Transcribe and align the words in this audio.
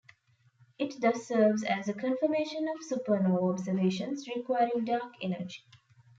It 0.79 0.99
thus 0.99 1.27
serves 1.27 1.63
as 1.63 1.87
a 1.87 1.93
confirmation 1.93 2.65
of 2.69 2.81
supernova 2.81 3.53
observations 3.53 4.27
requiring 4.27 4.83
dark 4.83 5.13
energy. 5.21 5.63